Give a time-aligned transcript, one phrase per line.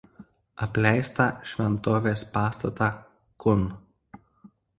[0.65, 2.89] Apleistą šventovės pastatą
[3.45, 3.63] kun.